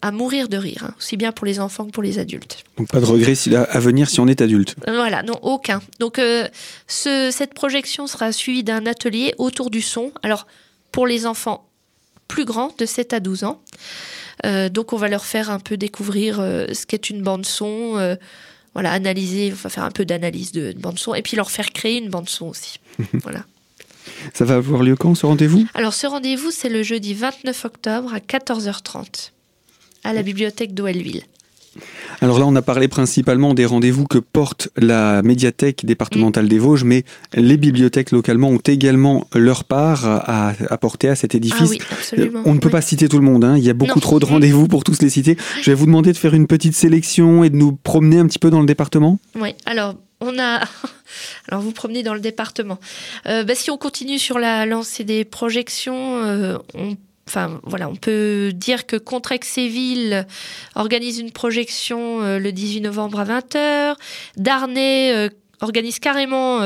à 0.03 0.13
mourir 0.13 0.49
de 0.49 0.57
rire, 0.57 0.85
hein, 0.85 0.95
aussi 0.99 1.17
bien 1.17 1.33
pour 1.33 1.47
les 1.47 1.59
enfants 1.59 1.87
que 1.87 1.91
pour 1.91 2.03
les 2.03 2.19
adultes. 2.19 2.65
Donc 2.79 2.89
pas 2.89 3.01
de 3.01 3.07
regret 3.07 3.35
à 3.69 3.81
venir 3.81 4.09
si 4.09 4.21
on 4.21 4.27
est 4.29 4.41
adulte. 4.41 4.77
Voilà, 4.87 5.23
non, 5.23 5.39
aucun. 5.43 5.81
Donc 6.01 6.19
euh, 6.19 6.49
ce, 6.87 7.31
cette 7.33 7.55
projection 7.55 8.07
sera 8.07 8.33
suivie 8.33 8.63
d'un 8.63 8.87
atelier 8.87 9.35
autour 9.39 9.71
du 9.71 9.83
son. 9.83 10.13
Alors 10.23 10.47
pour 10.93 11.07
les 11.07 11.27
enfants, 11.27 11.69
plus 12.29 12.45
grands, 12.45 12.73
de 12.79 12.87
7 12.87 13.13
à 13.13 13.21
12 13.21 13.45
ans. 13.45 13.61
donc 14.71 14.93
on 14.93 14.97
va 14.97 15.09
leur 15.09 15.25
faire 15.25 15.51
un 15.51 15.61
peu 15.61 15.77
découvrir 15.77 16.37
ce 16.37 16.87
qu'est 16.87 17.11
une 17.11 17.23
bande 17.23 17.47
son, 17.47 18.17
voilà, 18.75 18.93
analyser, 18.93 19.51
va 19.51 19.71
faire 19.71 19.85
un 19.85 19.91
peu 19.91 20.05
d'analyse 20.05 20.53
de, 20.53 20.73
de, 20.73 20.79
bande 20.79 20.99
son, 20.99 21.15
et 21.15 21.23
puis 21.23 21.37
leur 21.37 21.51
faire 21.51 21.73
créer 21.73 21.99
une 21.99 22.11
bande 22.11 22.29
son 22.29 22.49
aussi. 22.49 22.79
voilà. 23.23 23.45
Ça 24.35 24.45
va 24.45 24.57
avoir 24.57 24.83
lieu 24.83 24.97
quand 24.97 25.15
ce 25.15 25.27
rendez-vous? 25.27 25.67
Alors 25.75 25.95
ce 25.95 26.07
rendez-vous, 26.07 26.51
c'est 26.51 26.69
le 26.69 26.83
jeudi 26.83 27.15
29 27.15 27.65
octobre 27.65 28.15
à 28.15 28.19
14h30 28.19 29.31
à 30.05 30.13
la 30.13 30.23
bibliothèque 30.23 30.75
d'Oellville. 30.75 31.23
Alors 32.21 32.39
là, 32.39 32.47
on 32.47 32.57
a 32.57 32.63
parlé 32.63 32.89
principalement 32.89 33.53
des 33.53 33.67
rendez-vous 33.67 34.07
que 34.07 34.19
porte 34.19 34.71
la 34.77 35.23
médiathèque 35.23 35.85
départementale 35.85 36.49
des 36.49 36.59
Vosges, 36.59 36.85
mais 36.85 37.05
les 37.35 37.57
bibliothèques 37.57 38.13
localement 38.13 38.49
ont 38.49 38.59
également 38.59 39.27
leur 39.35 39.65
part 39.65 40.07
à 40.07 40.55
apporter 40.71 41.09
à 41.09 41.15
cet 41.15 41.35
édifice. 41.35 41.61
Ah 41.61 41.69
oui, 41.69 41.79
absolument. 41.91 42.43
On 42.47 42.55
ne 42.55 42.61
peut 42.61 42.71
pas 42.71 42.81
citer 42.81 43.09
tout 43.09 43.19
le 43.19 43.25
monde, 43.25 43.45
hein. 43.45 43.59
il 43.59 43.65
y 43.65 43.71
a 43.71 43.75
beaucoup 43.75 44.01
trop 44.01 44.19
de 44.19 44.25
rendez-vous 44.25 44.69
pour 44.69 44.85
tous 44.85 45.03
les 45.03 45.11
citer. 45.11 45.37
Je 45.61 45.71
vais 45.71 45.75
vous 45.75 45.87
demander 45.87 46.13
de 46.13 46.17
faire 46.17 46.35
une 46.35 46.47
petite 46.47 46.75
sélection 46.75 47.45
et 47.45 47.51
de 47.51 47.57
nous 47.57 47.73
promener 47.73 48.19
un 48.19 48.27
petit 48.27 48.39
peu 48.39 48.51
dans 48.51 48.61
le 48.61 48.67
département. 48.67 49.19
Oui, 49.39 49.55
alors 49.67 49.95
on 50.21 50.39
a. 50.39 50.65
Alors 51.49 51.63
vous 51.63 51.73
promenez 51.73 52.03
dans 52.03 52.15
le 52.15 52.21
département. 52.21 52.79
Euh, 53.27 53.45
bah, 53.45 53.55
si 53.55 53.71
on 53.71 53.79
continue 53.79 54.19
sur 54.19 54.39
la 54.39 54.67
lancée 54.67 55.05
des 55.05 55.25
projections, 55.25 56.25
euh, 56.25 56.59
on 56.75 56.97
Enfin, 57.29 57.61
voilà, 57.65 57.89
on 57.89 57.97
peut 57.97 58.53
dire 58.55 58.87
que 58.87 58.95
Contrex-Séville 58.95 60.25
organise 60.77 61.19
une 61.19 61.33
projection 61.33 62.23
euh, 62.23 62.39
le 62.39 62.53
18 62.53 62.83
novembre 62.83 63.19
à 63.19 63.25
20h. 63.25 63.97
Darnay 64.37 65.31
organise 65.61 65.99
carrément 65.99 66.61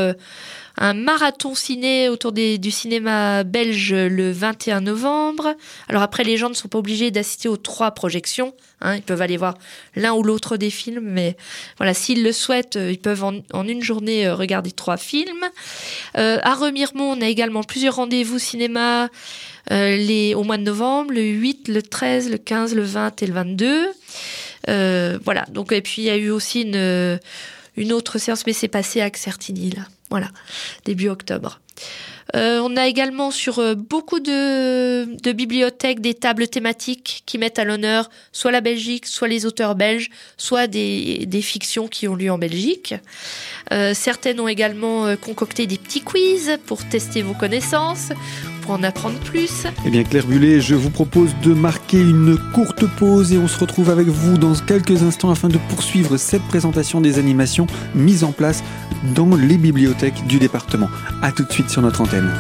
un 0.81 0.95
marathon 0.95 1.55
ciné 1.55 2.09
autour 2.09 2.33
du 2.33 2.71
cinéma 2.71 3.45
belge 3.45 3.93
le 3.93 4.33
21 4.33 4.81
novembre. 4.81 5.55
Alors 5.89 6.03
après, 6.03 6.25
les 6.25 6.39
gens 6.39 6.49
ne 6.49 6.55
sont 6.55 6.69
pas 6.69 6.79
obligés 6.79 7.11
d'assister 7.11 7.49
aux 7.49 7.59
trois 7.59 7.91
projections. 7.93 8.55
Hein. 8.81 8.97
ils 8.97 9.03
peuvent 9.03 9.21
aller 9.21 9.37
voir 9.37 9.59
l'un 9.95 10.15
ou 10.15 10.23
l'autre 10.23 10.57
des 10.57 10.71
films, 10.71 11.05
mais 11.05 11.37
voilà, 11.77 11.93
s'ils 11.93 12.23
le 12.23 12.33
souhaitent, 12.33 12.77
euh, 12.77 12.91
ils 12.91 12.99
peuvent 12.99 13.23
en, 13.23 13.69
une 13.69 13.83
journée 13.83 14.27
euh, 14.27 14.35
regarder 14.35 14.73
trois 14.73 14.97
films. 14.97 15.45
Euh, 16.17 16.39
à 16.43 16.55
Remiremont, 16.55 17.13
on 17.13 17.21
a 17.21 17.27
également 17.27 17.63
plusieurs 17.63 17.97
rendez-vous 17.97 18.39
cinéma 18.39 19.11
les, 19.69 20.35
au 20.35 20.43
mois 20.43 20.57
de 20.57 20.65
novembre, 20.65 21.13
le 21.13 21.23
8, 21.23 21.69
le 21.69 21.83
13, 21.83 22.31
le 22.31 22.39
15, 22.39 22.75
le 22.75 22.83
20 22.83 23.23
et 23.23 23.27
le 23.27 23.35
22. 23.35 25.19
voilà, 25.23 25.45
donc 25.51 25.71
et 25.73 25.81
puis 25.81 26.03
il 26.03 26.05
y 26.07 26.11
a 26.11 26.17
eu 26.17 26.31
aussi 26.31 26.63
une, 26.63 27.21
une 27.77 27.93
autre 27.93 28.19
séance, 28.19 28.47
mais 28.47 28.53
c'est 28.53 28.67
passé 28.67 29.01
à 29.01 29.11
Certigny, 29.15 29.71
là. 29.71 29.83
Voilà, 30.11 30.29
début 30.85 31.09
octobre. 31.09 31.61
Euh, 32.37 32.61
on 32.63 32.77
a 32.77 32.87
également 32.87 33.31
sur 33.31 33.59
euh, 33.59 33.75
beaucoup 33.75 34.21
de, 34.21 35.33
bibliothèques 35.33 36.01
des 36.01 36.15
tables 36.15 36.47
thématiques 36.49 37.23
qui 37.27 37.39
mettent 37.39 37.59
à 37.59 37.65
l'honneur 37.65 38.09
soit 38.33 38.53
la 38.53 38.61
Belgique, 38.61 39.07
soit 39.07 39.27
les 39.27 39.47
auteurs 39.47 39.75
belges, 39.75 40.11
soit 40.37 40.67
des, 40.67 41.27
fictions 41.43 41.89
qui 41.89 42.07
ont 42.07 42.15
lieu 42.15 42.31
en 42.31 42.39
Belgique. 42.39 42.95
Euh, 43.73 43.95
certaines 43.95 44.39
ont 44.41 44.49
également 44.49 45.17
concocté 45.17 45.67
des 45.67 45.79
petits 45.79 46.03
quiz 46.03 46.59
pour 46.67 46.87
tester 46.89 47.23
vos 47.23 47.35
connaissances 47.35 48.11
en 48.71 48.83
apprendre 48.83 49.19
plus. 49.21 49.67
Eh 49.85 49.91
bien 49.91 50.05
Claire 50.05 50.27
Bullet, 50.27 50.61
je 50.61 50.75
vous 50.75 50.91
propose 50.91 51.35
de 51.43 51.53
marquer 51.53 52.01
une 52.01 52.37
courte 52.55 52.87
pause 52.87 53.33
et 53.33 53.39
on 53.39 53.49
se 53.49 53.59
retrouve 53.59 53.91
avec 53.91 54.09
vous 54.09 54.39
dans 54.39 54.55
quelques 54.55 55.03
instants 55.03 55.31
afin 55.31 55.49
de 55.49 55.59
poursuivre 55.69 56.17
cette 56.17 56.43
présentation 56.43 57.01
des 57.01 57.19
animations 57.19 57.67
mises 57.95 58.25
en 58.25 58.33
place 58.33 58.63
dans 59.15 59.35
les 59.35 59.57
bibliothèques 59.57 60.27
du 60.27 60.39
département. 60.39 60.89
A 61.23 61.33
tout 61.33 61.45
de 61.45 61.53
suite 61.53 61.71
sur 61.71 61.83
notre 61.83 62.01
antenne. 62.01 62.33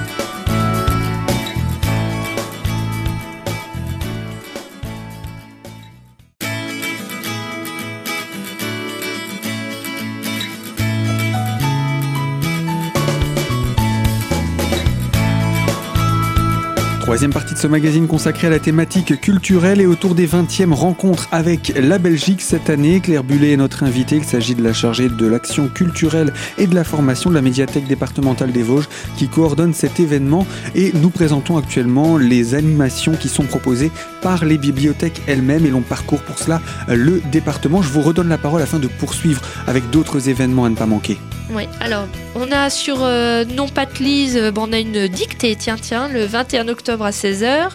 Troisième 17.10 17.32
partie 17.32 17.54
de 17.54 17.58
ce 17.58 17.66
magazine 17.66 18.06
consacré 18.06 18.46
à 18.46 18.50
la 18.50 18.60
thématique 18.60 19.20
culturelle 19.20 19.80
et 19.80 19.86
autour 19.86 20.14
des 20.14 20.28
20e 20.28 20.72
rencontres 20.72 21.26
avec 21.32 21.72
la 21.76 21.98
Belgique 21.98 22.40
cette 22.40 22.70
année. 22.70 23.00
Claire 23.00 23.24
Bullet 23.24 23.50
est 23.50 23.56
notre 23.56 23.82
invitée. 23.82 24.14
Il 24.14 24.22
s'agit 24.22 24.54
de 24.54 24.62
la 24.62 24.72
chargée 24.72 25.08
de 25.08 25.26
l'action 25.26 25.66
culturelle 25.66 26.32
et 26.56 26.68
de 26.68 26.74
la 26.76 26.84
formation 26.84 27.28
de 27.28 27.34
la 27.34 27.42
médiathèque 27.42 27.88
départementale 27.88 28.52
des 28.52 28.62
Vosges 28.62 28.88
qui 29.16 29.26
coordonne 29.26 29.74
cet 29.74 29.98
événement 29.98 30.46
et 30.76 30.92
nous 31.02 31.10
présentons 31.10 31.56
actuellement 31.56 32.16
les 32.16 32.54
animations 32.54 33.16
qui 33.16 33.28
sont 33.28 33.42
proposées 33.42 33.90
par 34.22 34.44
les 34.44 34.56
bibliothèques 34.56 35.20
elles-mêmes 35.26 35.66
et 35.66 35.70
l'on 35.70 35.82
parcourt 35.82 36.22
pour 36.22 36.38
cela 36.38 36.62
le 36.86 37.20
département. 37.32 37.82
Je 37.82 37.88
vous 37.88 38.02
redonne 38.02 38.28
la 38.28 38.38
parole 38.38 38.62
afin 38.62 38.78
de 38.78 38.86
poursuivre 38.86 39.42
avec 39.66 39.90
d'autres 39.90 40.28
événements 40.28 40.64
à 40.64 40.68
ne 40.68 40.76
pas 40.76 40.86
manquer. 40.86 41.18
Oui, 41.52 41.64
alors 41.80 42.06
on 42.36 42.52
a 42.52 42.70
sur 42.70 43.02
euh, 43.02 43.44
Non 43.44 43.66
pas 43.66 43.84
Lise, 43.98 44.36
euh, 44.36 44.52
bon, 44.52 44.68
on 44.68 44.72
a 44.72 44.78
une 44.78 45.08
dictée, 45.08 45.56
tiens, 45.56 45.76
tiens, 45.76 46.06
le 46.06 46.24
21 46.24 46.68
octobre 46.68 47.04
à 47.04 47.10
16h. 47.10 47.70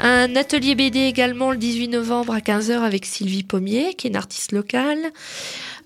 Un 0.00 0.34
atelier 0.34 0.74
BD 0.74 1.00
également 1.02 1.52
le 1.52 1.58
18 1.58 1.88
novembre 1.88 2.34
à 2.34 2.40
15h 2.40 2.80
avec 2.80 3.06
Sylvie 3.06 3.44
Pommier, 3.44 3.94
qui 3.94 4.08
est 4.08 4.10
une 4.10 4.16
artiste 4.16 4.50
locale. 4.50 4.98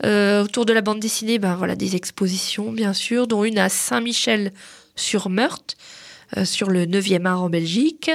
Euh, 0.07 0.45
autour 0.45 0.65
de 0.65 0.73
la 0.73 0.81
bande 0.81 1.01
dessinée, 1.01 1.39
ben 1.39 1.55
voilà, 1.55 1.77
des 1.77 1.97
expositions 1.97 2.73
bien 2.73 2.95
sûr, 2.95 3.27
dont 3.27 3.45
une 3.45 3.59
à 3.59 3.69
Saint-Michel 3.69 4.53
sur 4.97 5.29
Meurthe, 5.29 5.77
sur 6.45 6.71
le 6.71 6.87
9e 6.87 7.27
art 7.27 7.43
en 7.43 7.51
Belgique. 7.51 8.11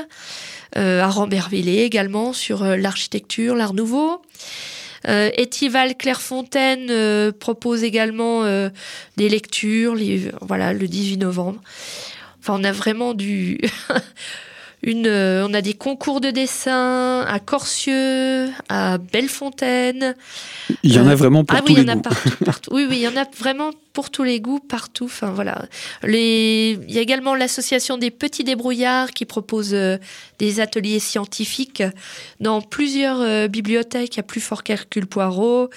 à 0.75 1.07
Rambervillers 1.07 1.83
également 1.83 2.33
sur 2.33 2.63
l'architecture, 2.63 3.55
l'art 3.55 3.75
nouveau. 3.75 4.21
Euh, 5.07 5.29
Etival 5.37 5.95
Clairefontaine 5.95 6.87
euh, 6.89 7.31
propose 7.31 7.83
également 7.83 8.43
euh, 8.43 8.69
des 9.17 9.29
lectures, 9.29 9.95
voilà, 10.41 10.73
le 10.73 10.87
18 10.87 11.17
novembre. 11.17 11.61
Enfin, 12.39 12.57
on 12.59 12.63
a 12.63 12.71
vraiment 12.71 13.13
du 13.13 13.59
Une, 14.87 15.09
on 15.09 15.53
a 15.53 15.61
des 15.61 15.73
concours 15.73 16.21
de 16.21 16.31
dessin 16.31 17.25
à 17.27 17.39
Corcieux, 17.39 18.47
à 18.69 18.97
Bellefontaine. 18.97 20.15
Il 20.81 20.93
y 20.93 20.97
en 20.97 21.07
a 21.07 21.13
vraiment 21.13 21.43
pour 21.43 21.57
ah, 21.57 21.61
tous 21.61 21.73
oui, 21.73 21.75
les 21.75 21.81
il 21.81 21.87
y 21.89 21.91
en 21.91 21.97
a 21.97 22.01
Partout, 22.01 22.29
partout. 22.45 22.69
Oui, 22.73 22.87
oui, 22.89 22.95
il 22.99 23.01
y 23.01 23.07
en 23.09 23.17
a 23.17 23.25
vraiment 23.37 23.71
pour 23.91 24.11
tous 24.11 24.23
les 24.23 24.39
goûts, 24.39 24.61
partout. 24.61 25.03
Enfin 25.03 25.31
voilà. 25.31 25.65
Les... 26.03 26.79
Il 26.87 26.95
y 26.95 26.99
a 26.99 27.01
également 27.01 27.35
l'association 27.35 27.97
des 27.97 28.11
petits 28.11 28.45
débrouillards 28.45 29.11
qui 29.11 29.25
propose 29.25 29.75
des 30.39 30.59
ateliers 30.61 30.99
scientifiques 30.99 31.83
dans 32.39 32.61
plusieurs 32.61 33.49
bibliothèques. 33.49 34.15
Il 34.15 34.17
y 34.17 34.21
a 34.21 34.23
plus 34.23 34.39
fort 34.39 34.63
qu'Hercule 34.63 35.05
Poirot, 35.05 35.69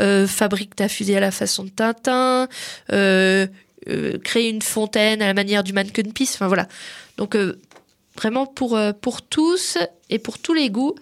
euh, 0.00 0.26
fabrique 0.26 0.74
ta 0.74 0.88
fusée 0.88 1.16
à 1.16 1.20
la 1.20 1.30
façon 1.30 1.62
de 1.62 1.70
Tintin, 1.70 2.48
créer 2.88 4.48
une 4.50 4.62
fontaine 4.62 5.22
à 5.22 5.28
la 5.28 5.34
manière 5.34 5.62
du 5.62 5.72
mannequin 5.72 6.02
Peace. 6.12 6.32
Enfin 6.34 6.48
voilà. 6.48 6.66
Donc 7.16 7.36
vraiment 8.16 8.46
pour, 8.46 8.76
euh, 8.76 8.92
pour 8.92 9.22
tous 9.22 9.78
et 10.10 10.18
pour 10.18 10.38
tous 10.38 10.54
les 10.54 10.70
goûts. 10.70 10.94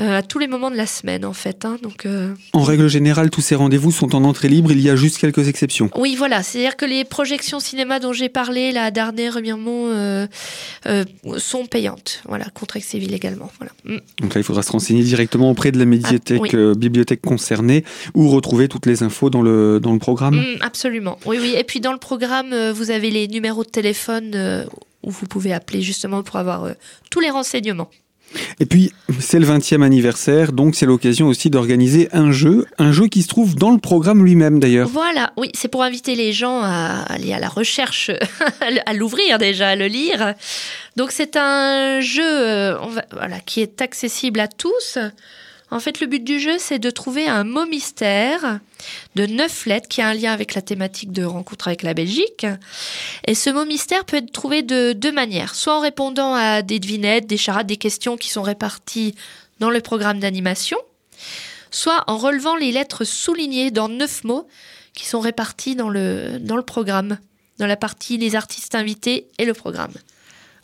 Euh, 0.00 0.18
à 0.18 0.22
tous 0.22 0.40
les 0.40 0.48
moments 0.48 0.72
de 0.72 0.76
la 0.76 0.86
semaine 0.86 1.24
en 1.24 1.32
fait. 1.32 1.64
Hein, 1.64 1.76
donc, 1.80 2.04
euh, 2.04 2.34
En 2.52 2.62
règle 2.62 2.88
générale, 2.88 3.30
tous 3.30 3.42
ces 3.42 3.54
rendez-vous 3.54 3.92
sont 3.92 4.16
en 4.16 4.24
entrée 4.24 4.48
libre, 4.48 4.72
il 4.72 4.80
y 4.80 4.90
a 4.90 4.96
juste 4.96 5.18
quelques 5.18 5.46
exceptions. 5.46 5.88
Oui, 5.94 6.16
voilà, 6.16 6.42
c'est-à-dire 6.42 6.76
que 6.76 6.84
les 6.84 7.04
projections 7.04 7.60
cinéma 7.60 8.00
dont 8.00 8.12
j'ai 8.12 8.28
parlé, 8.28 8.72
la 8.72 8.90
Darnay, 8.90 9.28
Remiremont, 9.28 10.26
sont 11.36 11.66
payantes, 11.66 12.22
voilà, 12.26 12.46
contre 12.46 12.80
Séville 12.82 13.14
également. 13.14 13.52
Voilà. 13.60 13.72
Mm. 13.84 14.00
Donc 14.20 14.34
là, 14.34 14.40
il 14.40 14.42
faudra 14.42 14.64
se 14.64 14.72
renseigner 14.72 15.04
directement 15.04 15.48
auprès 15.48 15.70
de 15.70 15.78
la 15.78 15.84
médiathèque, 15.84 16.54
ah, 16.54 16.74
bibliothèque 16.74 17.22
concernée 17.22 17.84
ou 18.14 18.30
retrouver 18.30 18.66
toutes 18.66 18.86
les 18.86 19.04
infos 19.04 19.30
dans 19.30 19.42
le, 19.42 19.78
dans 19.78 19.92
le 19.92 20.00
programme. 20.00 20.34
Mm, 20.34 20.56
absolument, 20.62 21.20
oui, 21.24 21.38
oui. 21.40 21.54
Et 21.56 21.62
puis 21.62 21.78
dans 21.78 21.92
le 21.92 21.98
programme, 21.98 22.52
vous 22.72 22.90
avez 22.90 23.12
les 23.12 23.28
numéros 23.28 23.62
de 23.62 23.70
téléphone 23.70 24.66
où 25.04 25.10
vous 25.10 25.26
pouvez 25.26 25.52
appeler 25.52 25.82
justement 25.82 26.22
pour 26.22 26.36
avoir 26.36 26.64
euh, 26.64 26.72
tous 27.10 27.20
les 27.20 27.30
renseignements. 27.30 27.90
Et 28.58 28.66
puis, 28.66 28.92
c'est 29.20 29.38
le 29.38 29.46
20e 29.46 29.82
anniversaire, 29.82 30.52
donc 30.52 30.74
c'est 30.74 30.86
l'occasion 30.86 31.28
aussi 31.28 31.50
d'organiser 31.50 32.08
un 32.12 32.32
jeu, 32.32 32.66
un 32.78 32.90
jeu 32.90 33.06
qui 33.06 33.22
se 33.22 33.28
trouve 33.28 33.54
dans 33.54 33.70
le 33.70 33.78
programme 33.78 34.24
lui-même 34.24 34.58
d'ailleurs. 34.58 34.88
Voilà, 34.88 35.32
oui, 35.36 35.50
c'est 35.54 35.68
pour 35.68 35.82
inviter 35.82 36.16
les 36.16 36.32
gens 36.32 36.60
à 36.62 37.02
aller 37.08 37.32
à 37.32 37.38
la 37.38 37.48
recherche, 37.48 38.10
à 38.86 38.92
l'ouvrir 38.92 39.38
déjà, 39.38 39.68
à 39.68 39.76
le 39.76 39.86
lire. 39.86 40.34
Donc 40.96 41.12
c'est 41.12 41.36
un 41.36 42.00
jeu 42.00 42.22
euh, 42.24 42.76
voilà, 43.12 43.40
qui 43.40 43.60
est 43.60 43.80
accessible 43.80 44.40
à 44.40 44.48
tous. 44.48 44.98
En 45.74 45.80
fait, 45.80 45.98
le 45.98 46.06
but 46.06 46.22
du 46.22 46.38
jeu, 46.38 46.54
c'est 46.60 46.78
de 46.78 46.88
trouver 46.88 47.26
un 47.26 47.42
mot 47.42 47.66
mystère 47.66 48.60
de 49.16 49.26
neuf 49.26 49.66
lettres 49.66 49.88
qui 49.88 50.00
a 50.02 50.06
un 50.06 50.14
lien 50.14 50.32
avec 50.32 50.54
la 50.54 50.62
thématique 50.62 51.10
de 51.10 51.24
rencontre 51.24 51.66
avec 51.66 51.82
la 51.82 51.94
Belgique. 51.94 52.46
Et 53.26 53.34
ce 53.34 53.50
mot 53.50 53.64
mystère 53.64 54.04
peut 54.04 54.18
être 54.18 54.30
trouvé 54.30 54.62
de 54.62 54.92
deux 54.92 55.10
manières. 55.10 55.56
Soit 55.56 55.76
en 55.76 55.80
répondant 55.80 56.32
à 56.32 56.62
des 56.62 56.78
devinettes, 56.78 57.26
des 57.26 57.36
charades, 57.36 57.66
des 57.66 57.76
questions 57.76 58.16
qui 58.16 58.30
sont 58.30 58.42
réparties 58.42 59.16
dans 59.58 59.68
le 59.68 59.80
programme 59.80 60.20
d'animation, 60.20 60.78
soit 61.72 62.04
en 62.06 62.18
relevant 62.18 62.54
les 62.54 62.70
lettres 62.70 63.02
soulignées 63.02 63.72
dans 63.72 63.88
neuf 63.88 64.22
mots 64.22 64.46
qui 64.92 65.06
sont 65.06 65.18
répartis 65.18 65.74
dans 65.74 65.88
le, 65.88 66.38
dans 66.38 66.56
le 66.56 66.62
programme, 66.62 67.18
dans 67.58 67.66
la 67.66 67.76
partie 67.76 68.16
les 68.16 68.36
artistes 68.36 68.76
invités 68.76 69.26
et 69.38 69.44
le 69.44 69.54
programme. 69.54 69.94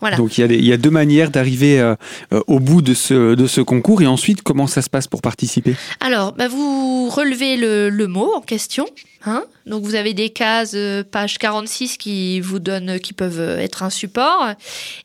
Voilà. 0.00 0.16
Donc 0.16 0.38
il 0.38 0.40
y, 0.40 0.44
a 0.44 0.48
des- 0.48 0.56
il 0.56 0.64
y 0.64 0.72
a 0.72 0.76
deux 0.76 0.90
manières 0.90 1.30
d'arriver 1.30 1.78
euh, 1.80 1.94
euh, 2.32 2.40
au 2.46 2.58
bout 2.58 2.80
de 2.82 2.94
ce, 2.94 3.34
de 3.34 3.46
ce 3.46 3.60
concours. 3.60 4.00
Et 4.02 4.06
ensuite, 4.06 4.42
comment 4.42 4.66
ça 4.66 4.80
se 4.82 4.88
passe 4.90 5.06
pour 5.06 5.20
participer? 5.22 5.74
Alors, 6.00 6.32
bah, 6.32 6.48
vous 6.48 7.08
relevez 7.10 7.56
le, 7.56 7.90
le 7.90 8.06
mot 8.06 8.32
en 8.34 8.40
question. 8.40 8.86
Hein 9.26 9.44
Donc, 9.66 9.84
vous 9.84 9.94
avez 9.96 10.14
des 10.14 10.30
cases, 10.30 10.72
euh, 10.74 11.04
page 11.04 11.36
46, 11.36 11.98
qui 11.98 12.40
vous 12.40 12.58
donnent, 12.58 12.98
qui 13.00 13.12
peuvent 13.12 13.58
être 13.58 13.82
un 13.82 13.90
support. 13.90 14.46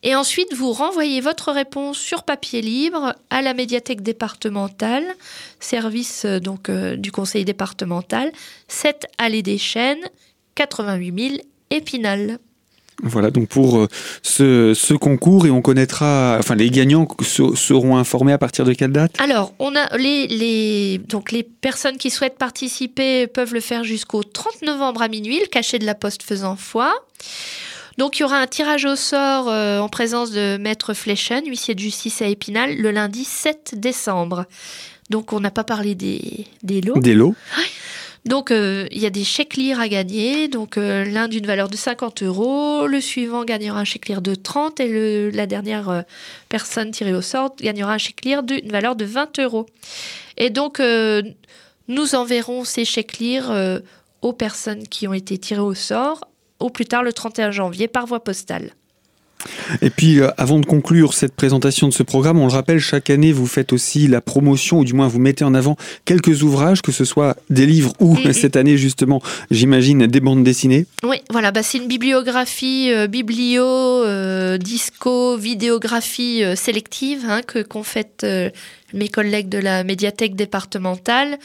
Et 0.03 0.15
ensuite, 0.15 0.53
vous 0.55 0.71
renvoyez 0.71 1.19
votre 1.19 1.51
réponse 1.51 1.97
sur 1.97 2.23
papier 2.23 2.61
libre 2.61 3.13
à 3.29 3.41
la 3.41 3.53
médiathèque 3.53 3.99
départementale, 4.01 5.03
service 5.59 6.23
euh, 6.23 6.39
donc 6.39 6.69
euh, 6.69 6.95
du 6.95 7.11
conseil 7.11 7.43
départemental, 7.43 8.31
7 8.69 9.07
allée 9.17 9.41
des 9.41 9.57
Chênes, 9.57 9.99
88 10.55 11.29
000 11.29 11.41
Épinal. 11.71 12.37
Voilà, 13.03 13.29
donc 13.29 13.49
pour 13.49 13.77
euh, 13.77 13.87
ce, 14.23 14.73
ce 14.73 14.93
concours, 14.93 15.45
et 15.45 15.49
on 15.51 15.61
connaîtra, 15.61 16.37
enfin 16.39 16.55
les 16.55 16.69
gagnants 16.69 17.07
se- 17.21 17.53
seront 17.55 17.97
informés 17.97 18.31
à 18.31 18.37
partir 18.37 18.63
de 18.65 18.73
quelle 18.73 18.91
date? 18.93 19.11
Alors, 19.19 19.53
on 19.59 19.75
a 19.75 19.97
les, 19.97 20.27
les, 20.27 20.97
donc 20.99 21.31
les 21.33 21.43
personnes 21.43 21.97
qui 21.97 22.09
souhaitent 22.09 22.37
participer 22.37 23.27
peuvent 23.27 23.53
le 23.53 23.59
faire 23.59 23.83
jusqu'au 23.83 24.23
30 24.23 24.61
novembre 24.61 25.01
à 25.01 25.07
minuit, 25.09 25.39
le 25.41 25.47
cachet 25.47 25.77
de 25.77 25.85
la 25.85 25.93
poste 25.95 26.23
faisant 26.23 26.55
foi. 26.55 26.93
Donc, 27.97 28.17
il 28.19 28.23
y 28.23 28.25
aura 28.25 28.37
un 28.39 28.47
tirage 28.47 28.83
au 28.85 28.95
sort 28.95 29.47
euh, 29.49 29.79
en 29.79 29.87
présence 29.89 30.31
de 30.31 30.57
Maître 30.57 30.93
Fleschen, 30.93 31.45
huissier 31.45 31.75
de 31.75 31.79
justice 31.79 32.21
à 32.21 32.27
Épinal, 32.27 32.75
le 32.77 32.91
lundi 32.91 33.23
7 33.23 33.75
décembre. 33.77 34.45
Donc, 35.09 35.31
on 35.33 35.39
n'a 35.39 35.51
pas 35.51 35.63
parlé 35.63 35.95
des, 35.95 36.45
des 36.63 36.81
lots. 36.81 36.97
Des 36.99 37.13
lots 37.13 37.35
Donc, 38.25 38.49
euh, 38.49 38.87
il 38.89 38.99
y 38.99 39.05
a 39.05 39.11
des 39.11 39.23
chèques 39.23 39.55
lire 39.55 39.79
à 39.79 39.87
gagner. 39.87 40.47
Donc, 40.47 40.77
euh, 40.77 41.05
l'un 41.05 41.27
d'une 41.27 41.45
valeur 41.45 41.69
de 41.69 41.75
50 41.75 42.23
euros. 42.23 42.87
Le 42.87 42.99
suivant 42.99 43.45
gagnera 43.45 43.79
un 43.79 43.83
chèque 43.83 44.07
lire 44.07 44.21
de 44.21 44.33
30. 44.33 44.79
Et 44.79 45.31
la 45.31 45.45
dernière 45.45 45.89
euh, 45.89 46.01
personne 46.49 46.89
tirée 46.89 47.13
au 47.13 47.21
sort 47.21 47.55
gagnera 47.57 47.93
un 47.93 47.97
chèque 47.99 48.25
lire 48.25 48.41
d'une 48.41 48.71
valeur 48.71 48.95
de 48.95 49.05
20 49.05 49.39
euros. 49.39 49.67
Et 50.37 50.49
donc, 50.49 50.81
nous 51.87 52.15
enverrons 52.15 52.65
ces 52.65 52.83
chèques 52.83 53.19
lire 53.19 53.81
aux 54.21 54.33
personnes 54.33 54.85
qui 54.87 55.07
ont 55.07 55.13
été 55.13 55.37
tirées 55.37 55.61
au 55.61 55.73
sort 55.73 56.27
au 56.59 56.69
plus 56.69 56.85
tard 56.85 57.03
le 57.03 57.13
31 57.13 57.51
janvier 57.51 57.87
par 57.87 58.05
voie 58.05 58.23
postale. 58.23 58.71
Et 59.81 59.89
puis, 59.89 60.19
euh, 60.19 60.29
avant 60.37 60.59
de 60.59 60.65
conclure 60.65 61.13
cette 61.13 61.35
présentation 61.35 61.87
de 61.87 61.93
ce 61.93 62.03
programme, 62.03 62.39
on 62.39 62.47
le 62.47 62.51
rappelle, 62.51 62.79
chaque 62.79 63.09
année, 63.09 63.31
vous 63.31 63.47
faites 63.47 63.73
aussi 63.73 64.07
la 64.07 64.21
promotion, 64.21 64.79
ou 64.79 64.85
du 64.85 64.93
moins 64.93 65.07
vous 65.07 65.19
mettez 65.19 65.43
en 65.43 65.53
avant 65.53 65.77
quelques 66.05 66.43
ouvrages, 66.43 66.81
que 66.81 66.91
ce 66.91 67.05
soit 67.05 67.35
des 67.49 67.65
livres 67.65 67.93
ou 67.99 68.15
Mhm. 68.15 68.33
cette 68.33 68.55
année, 68.55 68.77
justement, 68.77 69.21
j'imagine, 69.51 70.07
des 70.07 70.19
bandes 70.19 70.43
dessinées. 70.43 70.85
Oui, 71.03 71.17
voilà, 71.29 71.51
bah, 71.51 71.63
c'est 71.63 71.77
une 71.77 71.87
bibliographie, 71.87 72.91
euh, 72.91 73.07
biblio, 73.07 73.63
euh, 73.63 74.57
disco, 74.57 75.37
vidéographie 75.37 76.43
euh, 76.43 76.55
sélective 76.55 77.25
hein, 77.27 77.41
que 77.41 77.59
qu'ont 77.59 77.83
fait 77.83 78.25
mes 78.93 79.09
collègues 79.09 79.49
de 79.49 79.57
la 79.57 79.83
médiathèque 79.83 80.35
départementale. 80.35 81.37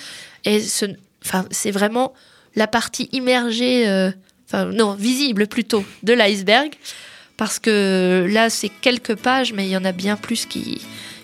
Et 0.45 0.61
ce, 0.61 0.87
enfin, 1.25 1.45
c'est 1.51 1.71
vraiment 1.71 2.13
la 2.57 2.67
partie 2.67 3.09
immergée, 3.13 4.11
enfin 4.47 4.67
non, 4.67 4.95
visible 4.95 5.47
plutôt, 5.47 5.85
de 6.03 6.13
l'iceberg. 6.13 6.71
Parce 7.41 7.59
que 7.59 8.27
là, 8.29 8.51
c'est 8.51 8.69
quelques 8.69 9.15
pages, 9.15 9.55
mais 9.55 9.65
il 9.65 9.71
y 9.71 9.77
en 9.79 9.87
a 9.87 9.93
bien 9.93 10.17
plus 10.17 10.45
qui, 10.45 10.83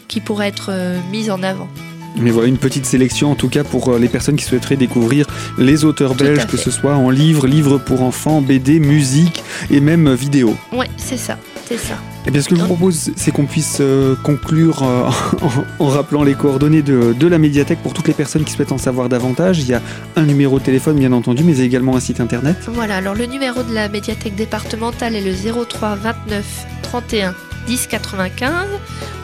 qui 0.08 0.20
pourraient 0.20 0.48
être 0.48 0.70
euh, 0.70 0.98
mises 1.12 1.30
en 1.30 1.42
avant. 1.42 1.68
Mais 2.16 2.30
voilà, 2.30 2.48
une 2.48 2.56
petite 2.56 2.86
sélection 2.86 3.30
en 3.30 3.34
tout 3.34 3.50
cas 3.50 3.64
pour 3.64 3.90
euh, 3.90 3.98
les 3.98 4.08
personnes 4.08 4.36
qui 4.36 4.46
souhaiteraient 4.46 4.78
découvrir 4.78 5.26
les 5.58 5.84
auteurs 5.84 6.14
belges, 6.14 6.46
que 6.46 6.56
ce 6.56 6.70
soit 6.70 6.96
en 6.96 7.10
livres, 7.10 7.46
livres 7.46 7.76
pour 7.76 8.00
enfants, 8.00 8.40
BD, 8.40 8.80
musique 8.80 9.44
et 9.70 9.80
même 9.80 10.06
euh, 10.06 10.14
vidéo. 10.14 10.56
Ouais, 10.72 10.88
c'est 10.96 11.18
ça, 11.18 11.38
c'est 11.66 11.78
ça. 11.78 11.94
Et 12.26 12.30
bien 12.30 12.40
ce 12.40 12.48
que 12.48 12.54
je 12.56 12.60
vous 12.60 12.66
propose, 12.66 13.12
c'est 13.16 13.30
qu'on 13.32 13.46
puisse 13.46 13.78
euh, 13.80 14.14
conclure 14.22 14.82
euh, 14.82 15.10
en, 15.78 15.84
en 15.84 15.88
rappelant 15.88 16.22
les 16.22 16.34
coordonnées 16.34 16.82
de, 16.82 17.12
de 17.12 17.26
la 17.26 17.38
médiathèque 17.38 17.80
pour 17.82 17.92
toutes 17.92 18.08
les 18.08 18.14
personnes 18.14 18.44
qui 18.44 18.52
souhaitent 18.52 18.72
en 18.72 18.78
savoir 18.78 19.08
davantage. 19.08 19.58
Il 19.58 19.68
y 19.68 19.74
a 19.74 19.82
un 20.16 20.22
numéro 20.24 20.58
de 20.58 20.64
téléphone 20.64 20.98
bien 20.98 21.12
entendu, 21.12 21.42
mais 21.44 21.58
également 21.58 21.96
un 21.96 22.00
site 22.00 22.20
internet. 22.20 22.56
Voilà, 22.68 22.96
alors 22.96 23.14
le 23.14 23.26
numéro 23.26 23.62
de 23.62 23.72
la 23.74 23.88
médiathèque 23.88 24.36
départementale 24.36 25.16
est 25.16 25.20
le 25.20 25.34
03 25.64 25.96
29 25.96 26.66
31 26.82 27.34
10 27.66 27.86
95. 27.88 28.66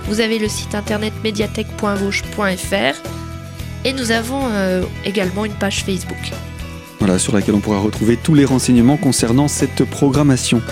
Vous 0.08 0.20
avez 0.20 0.38
le 0.38 0.48
site 0.48 0.74
internet 0.74 1.12
médiathèque.vauche.fr 1.22 3.02
et 3.84 3.92
nous 3.92 4.10
avons 4.10 4.48
euh, 4.50 4.82
également 5.04 5.44
une 5.44 5.54
page 5.54 5.84
Facebook. 5.84 6.32
Voilà, 7.04 7.18
sur 7.18 7.34
laquelle 7.34 7.56
on 7.56 7.58
pourra 7.60 7.80
retrouver 7.80 8.16
tous 8.16 8.32
les 8.32 8.44
renseignements 8.44 8.96
concernant 8.96 9.48
cette 9.48 9.84
programmation. 9.84 10.62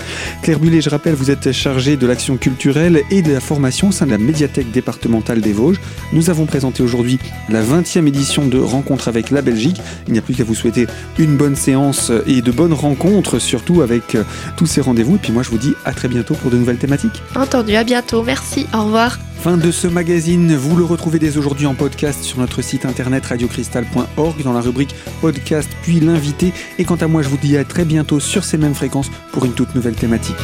Claire 0.41 0.59
Bullet, 0.59 0.79
je 0.79 0.89
rappelle, 0.89 1.13
vous 1.13 1.29
êtes 1.29 1.51
chargée 1.51 1.97
de 1.97 2.07
l'action 2.07 2.37
culturelle 2.37 3.03
et 3.11 3.21
de 3.21 3.33
la 3.33 3.41
formation 3.41 3.89
au 3.89 3.91
sein 3.91 4.05
de 4.05 4.11
la 4.11 4.17
médiathèque 4.17 4.71
départementale 4.71 5.41
des 5.41 5.51
Vosges. 5.51 5.81
Nous 6.13 6.29
avons 6.29 6.45
présenté 6.45 6.83
aujourd'hui 6.83 7.19
la 7.49 7.61
20e 7.61 8.07
édition 8.07 8.45
de 8.45 8.59
Rencontre 8.59 9.09
avec 9.09 9.29
la 9.29 9.41
Belgique. 9.41 9.81
Il 10.07 10.13
n'y 10.13 10.19
a 10.19 10.21
plus 10.21 10.33
qu'à 10.33 10.45
vous 10.45 10.55
souhaiter 10.55 10.87
une 11.19 11.35
bonne 11.35 11.57
séance 11.57 12.13
et 12.25 12.41
de 12.41 12.51
bonnes 12.53 12.71
rencontres, 12.71 13.37
surtout 13.37 13.81
avec 13.81 14.15
euh, 14.15 14.23
tous 14.55 14.67
ces 14.67 14.79
rendez-vous. 14.79 15.15
Et 15.15 15.19
puis 15.19 15.33
moi, 15.33 15.43
je 15.43 15.49
vous 15.49 15.57
dis 15.57 15.73
à 15.83 15.91
très 15.91 16.07
bientôt 16.07 16.35
pour 16.35 16.49
de 16.49 16.55
nouvelles 16.55 16.77
thématiques. 16.77 17.21
Entendu, 17.35 17.75
à 17.75 17.83
bientôt, 17.83 18.23
merci, 18.23 18.67
au 18.73 18.85
revoir. 18.85 19.19
Fin 19.41 19.57
de 19.57 19.71
ce 19.71 19.87
magazine, 19.87 20.55
vous 20.55 20.77
le 20.77 20.83
retrouvez 20.83 21.17
dès 21.17 21.35
aujourd'hui 21.35 21.65
en 21.65 21.73
podcast 21.73 22.23
sur 22.23 22.37
notre 22.37 22.61
site 22.61 22.85
internet 22.85 23.25
radiocristal.org 23.25 24.43
dans 24.43 24.53
la 24.53 24.61
rubrique 24.61 24.93
podcast 25.19 25.67
puis 25.81 25.99
l'invité. 25.99 26.20
Et 26.77 26.85
quant 26.85 26.95
à 26.95 27.07
moi, 27.07 27.21
je 27.21 27.29
vous 27.29 27.37
dis 27.37 27.57
à 27.57 27.63
très 27.63 27.85
bientôt 27.85 28.19
sur 28.19 28.43
ces 28.43 28.57
mêmes 28.57 28.75
fréquences 28.75 29.09
pour 29.31 29.45
une 29.45 29.53
toute 29.53 29.75
nouvelle 29.75 29.95
thématique. 29.95 30.35